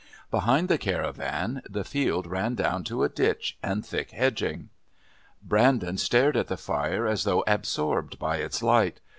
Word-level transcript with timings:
Behind 0.31 0.67
the 0.67 0.79
caravan 0.79 1.61
the 1.69 1.83
field 1.83 2.25
ran 2.25 2.55
down 2.55 2.83
to 2.85 3.03
a 3.03 3.07
ditch 3.09 3.59
and 3.61 3.85
thick 3.85 4.09
hedging. 4.09 4.69
Brandon 5.43 5.99
stared 5.99 6.35
at 6.35 6.47
the 6.47 6.57
fire 6.57 7.05
as 7.05 7.23
though 7.23 7.43
absorbed 7.45 8.17
by 8.17 8.37
its 8.37 8.63
light. 8.63 8.99